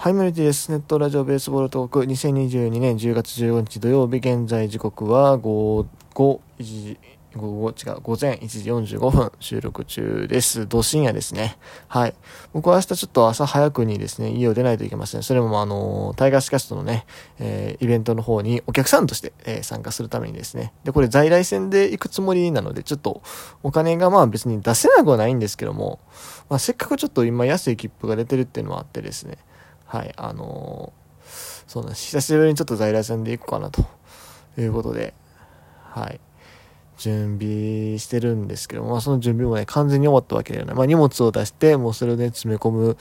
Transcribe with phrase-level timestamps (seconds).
[0.00, 0.70] はい、メルティです。
[0.70, 6.98] ネットラジオベースボールトーク2022年10月15日土曜日、現在時刻は5、5、1時、
[7.34, 10.68] 午後、違う、午前1時45分収録中です。
[10.68, 11.58] ど深夜ですね。
[11.88, 12.14] はい。
[12.52, 15.24] 僕は明日ちょっと朝早くにですね、家を出ないといけません。
[15.24, 17.04] それもあの、タイガースキャストのね、
[17.40, 20.72] えー、イベントの方にお客さんとして、えー、参加するためにですね。
[20.84, 23.20] で、これ在来線で行くつもりなので、ちょっと
[23.64, 25.98] お金がまあ別に出せなくはないんですけども、
[26.48, 29.38] まあせっかくちょっと今安い切符が出てるっていうのもあってですね。
[29.88, 32.04] はい、あのー、そうなんです。
[32.06, 33.86] 久しぶりにちょっと在来線で行こうかなと
[34.60, 35.14] いうことで、
[35.82, 36.20] はい、
[36.98, 40.76] 準備してるんですけども、まあ、その準備もね、完全に終わったわけではない。
[40.76, 42.98] まあ、荷物を出して、もうそれをね、詰め込む、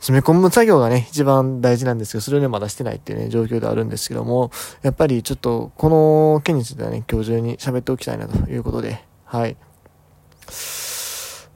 [0.00, 4.50] 詰め込む作業がね、一番大事なんですけど、それをね、まだしてないっていうね、状況ではあるんですけども、
[4.82, 9.56] やっぱりちょっと、この件についてはね、今日中に喋っておきたいなということで、はい。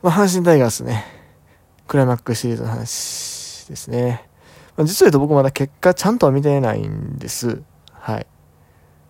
[0.03, 1.05] まあ、阪神タイガースね、
[1.89, 4.26] クライマックスシリーズの話ですね。
[4.85, 7.63] 実を言うと僕まだ結果ちゃんとは見てないんです。
[7.93, 8.27] はい。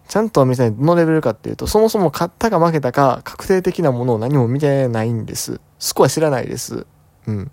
[0.09, 0.73] ちゃんとは見てない。
[0.73, 5.61] どのレベルかっていうと、そもそも勝ったか負けたか確定的なものを何も見てないんです。
[5.79, 6.87] スコア知らないです。
[7.27, 7.51] うん。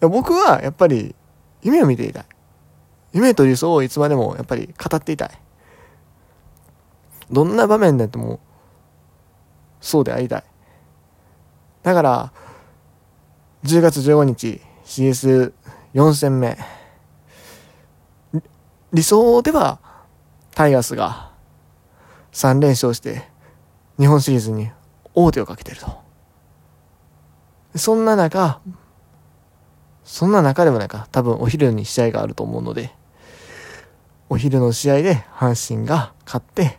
[0.00, 1.14] 僕はやっぱり
[1.62, 2.24] 夢を見ていたい。
[3.12, 5.30] 夢と理想をいつまでもやっぱり語っていたい。
[7.30, 8.40] どんな場面でも
[9.80, 10.44] そうでありたい。
[11.82, 12.32] だから、
[13.64, 16.58] 10月15日 CS4 戦目。
[18.92, 19.78] 理想では
[20.54, 21.30] タイガースが
[22.32, 23.28] 3連勝して
[23.98, 24.70] 日本シリーズに
[25.14, 26.00] 王手をかけてると。
[27.76, 28.60] そんな中、
[30.04, 32.92] そんな中でもないか、多分お昼に試合があると思うので、
[34.28, 36.78] お昼の試合で阪神が勝って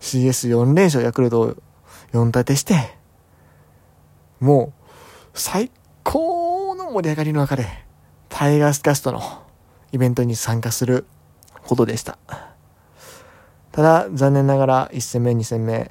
[0.00, 1.54] CS4 連勝ヤクルトを
[2.12, 2.96] 4立てして、
[4.40, 4.90] もう
[5.34, 5.70] 最
[6.02, 7.66] 高の盛り上がりの中で
[8.28, 9.20] タイガースキャストの
[9.92, 11.06] イベントに参加する
[11.66, 12.18] ことでした。
[13.72, 15.90] ただ、残念ながら1戦目、2戦目、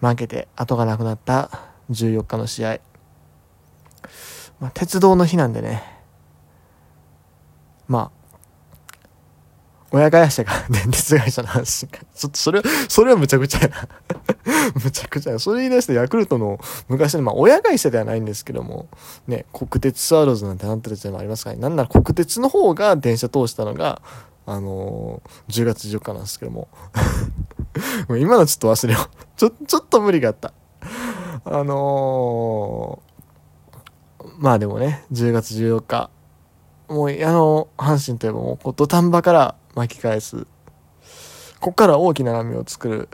[0.00, 1.50] 負けて後がなくなった
[1.90, 2.80] 14日の試合。
[4.58, 5.82] まあ、鉄道の日なんでね、
[7.88, 8.21] まあ、
[9.92, 12.00] 親会社が電鉄会社の話か。
[12.14, 13.88] ちょっとそれ、それはむちゃくちゃやな。
[14.82, 15.38] むちゃくちゃや。
[15.38, 16.58] それ言い出してヤクルトの
[16.88, 18.88] 昔の、まあ親会社ではないんですけども、
[19.26, 21.62] ね、国鉄スワローズなんてなってる時代もありますからね。
[21.62, 24.00] なんなら国鉄の方が電車通したのが、
[24.46, 26.68] あのー、10月14日なんですけども。
[28.08, 29.26] もう今のちょっと忘れよう。
[29.36, 30.52] ちょ、ちょっと無理があった。
[31.44, 36.10] あのー、まあでもね、10月14日。
[36.88, 40.46] もう、あの、阪神といえばもう、こう土壇場から巻き返す。
[41.60, 43.08] こっから大きな波を作る。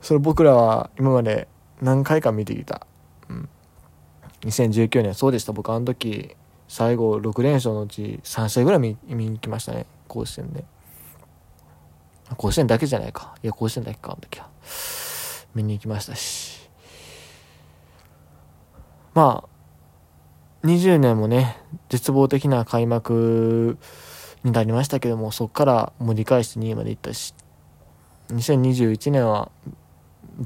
[0.00, 1.48] それ僕らは今まで
[1.80, 2.86] 何回か見てきた。
[3.28, 3.48] うん。
[4.42, 5.52] 2019年、そうでした。
[5.52, 6.36] 僕あの時、
[6.68, 9.86] 最後6連勝のうち3試合ぐらい見見に行きましたね。
[10.06, 10.64] 甲子園で。
[12.36, 13.34] 甲子園だけじゃないか。
[13.42, 14.48] いや、甲子園だけか、あの時は。
[15.54, 16.68] 見に行きましたし。
[19.14, 21.56] まあ、20年もね、
[21.88, 23.78] 絶望的な開幕
[24.44, 27.34] になりましたけども、そこから盛り返して2位まで行ったし、
[28.28, 29.50] 2021年は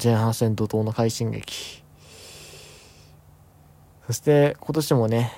[0.03, 1.83] 前半戦怒涛の快進撃。
[4.07, 5.33] そして今年もね、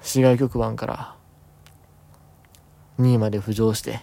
[0.00, 1.16] 市外局番から
[2.98, 3.98] 2位まで浮上して、っ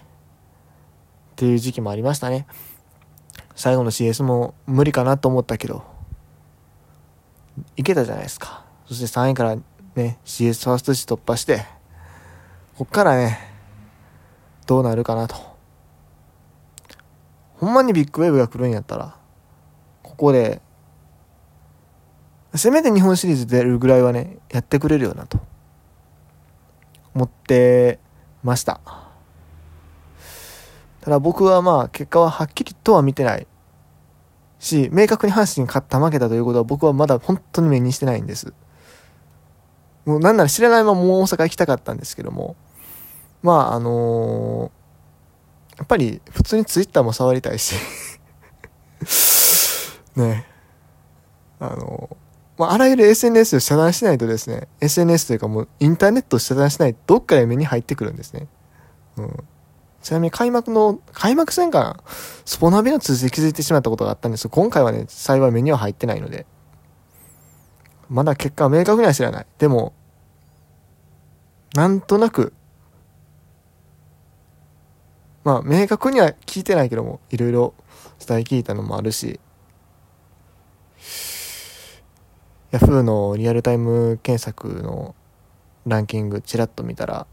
[1.36, 2.48] ていう時期もありましたね。
[3.56, 5.84] 最後の CS も無理かなと思ったけど、
[7.76, 8.66] いけたじゃないですか。
[8.88, 9.58] そして3位から
[9.96, 11.66] ね、CS ファーストシ突破して、
[12.80, 13.38] こっからね、
[14.66, 15.36] どうなるかなと。
[17.58, 19.18] ほんまにビッグウェーブが来るんやったら、
[20.02, 20.62] ここで、
[22.56, 25.42] せめて日本シリーズ出るぐらいはね、やってくれるよなと、
[27.14, 28.00] 思って
[28.46, 28.80] ました。
[31.02, 33.46] ただ僕はまあ、結果ははっきりとは見てない
[34.58, 38.54] し、明確に阪神勝った負けたということは僕はまだ本当に目にしてないんです。
[40.06, 42.56] もうなんなら知らないままもう大阪行きたかったんですけども、
[43.42, 47.76] まああのー、やっぱり普通にツイッターも触りたいし
[50.16, 50.46] ね
[51.60, 52.16] あのー、
[52.60, 58.48] まあ、あらゆる SNS を遮断しないとですね、SNS というかもうインターネットを遮断しないとどっかで目に入ってくるんですね。
[59.16, 59.44] うん。
[60.02, 62.04] ちなみに開幕の、開幕戦かな
[62.46, 66.46] スポナビの通知で気づいてしまったことがあったんです今回はね、幸い目には入ってないので。
[68.10, 69.46] まだ結果は明確には知らない。
[69.58, 69.94] でも、
[71.76, 72.54] なんとなく
[75.50, 77.74] まあ、明確には聞いてないけども、いろいろ
[78.24, 79.40] 伝え聞いたのもあるし、
[82.72, 85.16] Yahoo のリアルタイム検索の
[85.88, 87.26] ランキングちらっと見たら、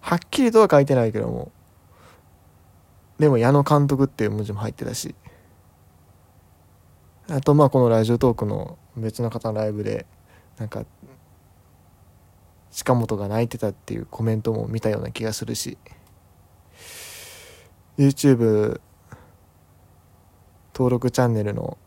[0.00, 1.50] はっきりとは書いてないけども、
[3.18, 5.14] でも矢野監督っていう文字も入ってたし、
[7.30, 10.04] あとまあこのラジオトークの別の方のライブで、
[10.58, 10.84] なんか、
[12.74, 15.78] 近本が泣いてたっていうコメントも見たような気がするし、
[17.96, 18.80] YouTube
[20.74, 21.78] 登録チャンネルの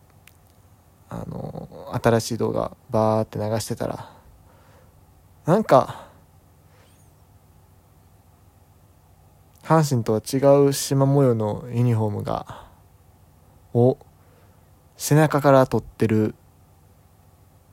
[1.10, 4.12] あの新しい動画バーって流してたら
[5.46, 6.08] なんか
[9.64, 10.38] 阪神とは違
[10.68, 12.66] う縞模様のユニフォームが
[13.74, 13.98] を
[14.98, 16.36] 背中から撮ってる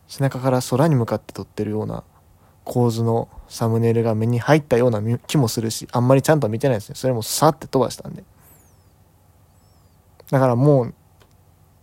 [0.06, 2.04] 背中から空に向かって撮ってるような
[2.64, 6.94] 構図のサムネイルが目に入ったような気もするしあんまりちゃんと見てないですね。
[6.96, 8.24] それもさって飛ばしたんで。
[10.30, 10.94] だからもう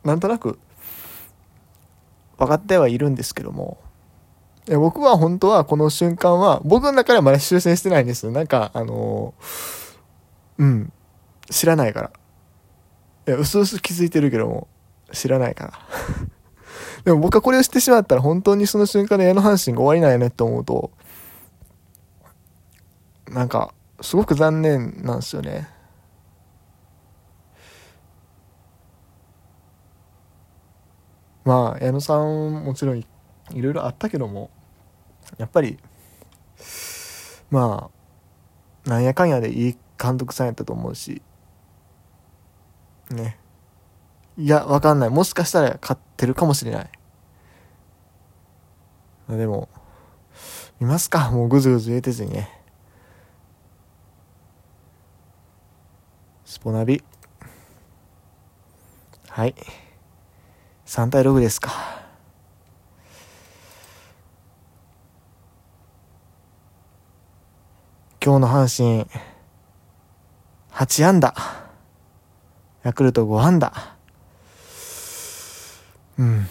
[0.03, 0.59] なんとなく
[2.37, 3.77] 分かってはいるんですけども。
[4.67, 8.31] 僕は本当はこの瞬間は僕の中ではまだ修正してないんですよ。
[8.31, 9.33] なんかあの
[10.57, 10.93] うん。
[11.49, 12.11] 知らないから。
[13.27, 14.67] いやうすうす気づいてるけども
[15.11, 15.73] 知らないから。
[17.03, 20.91] でも僕はこれをしてしまったら本当にその瞬間で矢野阪神が終わりなんやねって思うと
[23.29, 25.67] なんかすごく残念なんですよね。
[31.43, 33.05] まあ矢野さんもちろんい
[33.55, 34.51] ろいろあったけども
[35.37, 35.79] やっぱり
[37.49, 37.89] ま
[38.85, 41.21] あなんやかんやでいい監督さんやったと思うし
[43.09, 43.37] ね。
[44.37, 46.89] いやわかんないもしかしたら勝ってるかもしれない
[49.29, 49.69] でも
[50.79, 51.29] 見ますか？
[51.31, 52.49] もうぐずぐず言えてずにね
[56.45, 57.03] スポナビ
[59.29, 59.55] はい
[60.85, 61.71] 3対6ですか。
[68.23, 69.07] 今日の阪神、
[70.73, 71.33] 8安打。
[72.83, 73.95] ヤクルト5安打。
[76.21, 76.47] うん。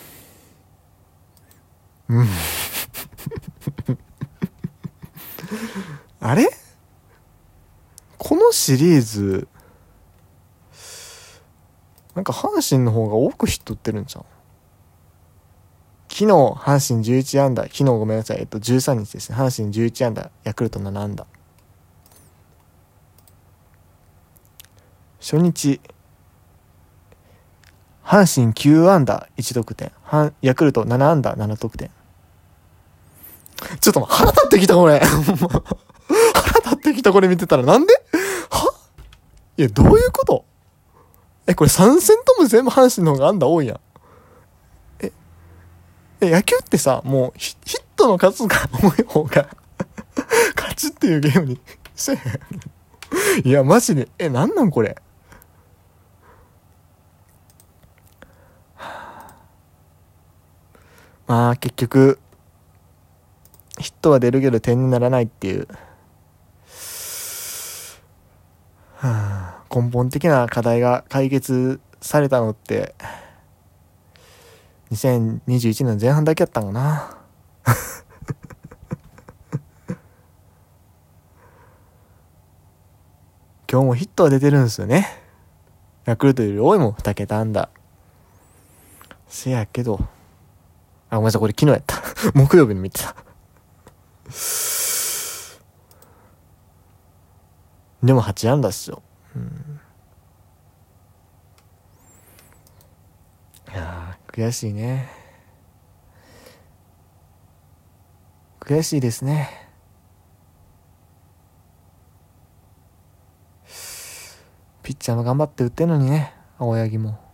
[2.08, 2.28] うん。
[6.18, 6.50] あれ？
[8.18, 9.48] このシリーズ、
[12.16, 14.24] なんか阪神の方が多くヒット打ってるんじゃん。
[16.08, 19.38] 昨日、阪神11安打、昨日ごめんなさい、えっと、13日ですね。
[19.38, 21.26] 阪神11安打、ヤクルト7安打。
[25.20, 25.80] 初日、
[28.10, 29.92] 阪神9安打1得点、
[30.42, 31.90] ヤクルト7安打7得点。
[33.80, 34.98] ちょっと腹立ってきた、これ。
[34.98, 37.62] 腹立ってきた、 これ見てたら。
[37.62, 37.94] なんで？
[38.50, 38.74] は？
[39.56, 40.44] いや、どういうこと？
[41.46, 43.80] え、これ3戦とも全部阪神の方が安打多いやん。
[44.98, 45.12] え、
[46.20, 49.46] え、野球ってさ、もうヒットの数が多い方が
[50.56, 51.60] 勝ちっていうゲームに
[51.94, 53.48] せえへん。
[53.48, 54.96] いや、マジで、え、なんなんこれ？
[61.30, 62.18] まあ、結局、
[63.78, 65.68] ヒットは出るけど点にならないっていう。
[68.96, 72.96] はあ根本的な課題が解決されたのって
[74.90, 77.16] 2021年前半だけやったんかな。
[83.70, 85.06] 今日もヒットは出てるんですよね。
[86.06, 87.68] ヤクルトより多いもん2桁安打
[89.28, 90.00] せやけど。
[91.10, 91.96] あごめんなさいこれ昨日やった。
[92.34, 93.14] 木曜日に見てた。
[98.02, 99.02] でも8安打っすよ。
[99.34, 99.80] うん、
[103.72, 105.10] いや悔しいね。
[108.60, 109.68] 悔しいですね。
[114.84, 117.29] ピッチャーも頑張って打ってんのにね青柳も。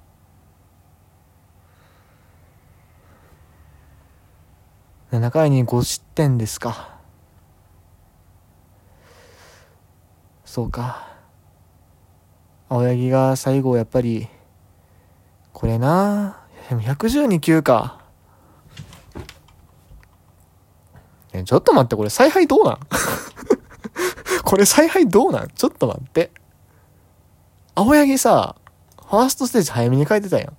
[5.16, 6.94] 7回に5失点ですか
[10.44, 11.08] そうか。
[12.68, 14.28] 青柳が最後やっぱり、
[15.54, 18.00] これなでも112球か。
[21.32, 22.78] え、ちょっと待って、これ采配どうなん？
[24.44, 25.49] これ采配どうなん？
[25.49, 26.30] ちょっと待って。
[27.75, 28.56] 青柳さ、
[29.08, 30.52] ファーストステージ早めに変えてたや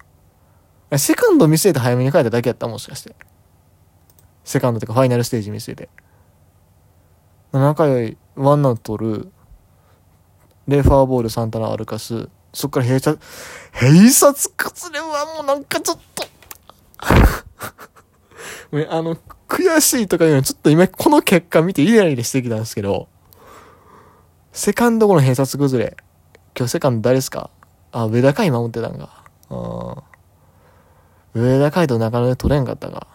[0.91, 0.97] ん。
[0.97, 3.15] セカンド見据えて早めに変えただけやったもしかして。
[4.47, 5.89] セカンドってかファイナルステージ見据えて。
[7.51, 9.31] 7回ワンアウト取る。
[10.69, 12.29] で、ファーボール、サンタナ、アルカス。
[12.53, 13.17] そっから閉鎖、
[13.73, 16.23] 閉鎖崩れはもうなんかちょっと
[18.89, 19.17] あの、
[19.49, 23.09] 悔しいとかいうのちょっと今この結果見てイライラしてきたんですけど、
[24.53, 25.97] セカンド後の閉鎖崩れ。
[26.57, 27.49] 今日セカンド誰ですか？
[27.91, 29.25] あ、上田海守ってたんか。
[29.49, 31.41] うん。
[31.43, 33.07] 上田海と中野で取れんかったか。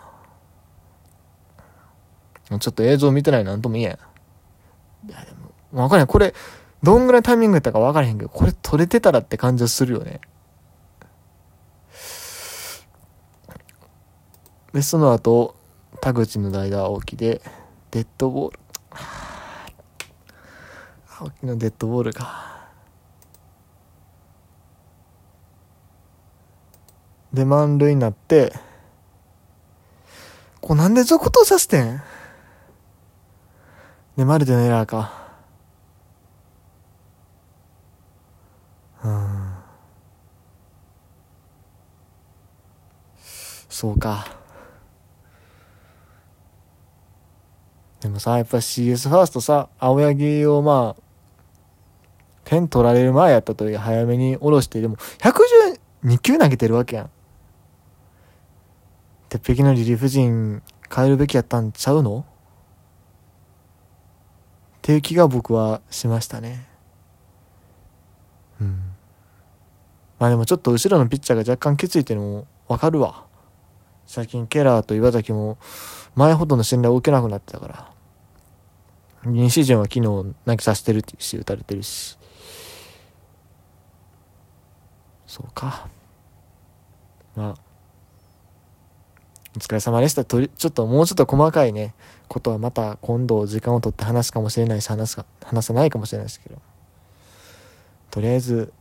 [2.58, 3.90] ちょっと映像見てないなんとも言えん。
[3.90, 5.32] いやで
[5.72, 6.06] も、わかんない。
[6.06, 6.34] これ、
[6.82, 10.20] どんぐらいタイミングやったかわからへんけど、これ取れてたらって感じはするよね。
[14.72, 15.54] で、その後、
[16.00, 17.42] 田口の代打青木で、
[17.90, 18.58] デッドボール。
[21.20, 22.68] 青木のデッドボールか。
[27.32, 28.52] で、満塁になって、
[30.60, 32.02] こうなんで続投させてん？
[34.16, 35.10] で、マルテのエラーか。
[39.04, 39.54] うん。
[43.68, 44.26] そうか。
[48.00, 51.02] でもさ、やっぱ CS ファーストさ、青柳をまあ、
[52.44, 57.10] 点取られる前やったという早めに下ろして、でも112球投げてるわけやん。
[59.30, 60.62] 鉄壁のリリーフ陣
[60.94, 62.26] 変えるべきやったんちゃうの？
[64.82, 66.66] っていう気が僕はしましたね。
[68.60, 68.82] うん。
[70.18, 73.24] まあでもちょっと後ろのピッチャーが若干きついていうのもわかるわ。
[74.06, 75.56] 最近ケラーと岩崎も
[76.16, 77.92] 前ほどの信頼を受けなくなってたから。
[79.24, 82.18] 西陣は昨日投げさせてるし、打たれてるし。
[85.28, 85.86] そうか。
[87.36, 87.71] まあ。
[89.54, 90.24] お疲れ様でした。
[90.24, 91.94] とり、ちょっともうちょっと細かいね、
[92.28, 96.56] ことはまた今度時間を取って話すかもしれないし、話すか、話さないかもしれないですけど。
[98.10, 98.72] とりあえず、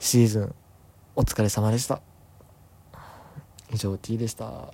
[0.00, 0.54] シーズン、
[1.14, 2.00] お疲れ様でした。
[3.72, 4.72] 以上 T でした。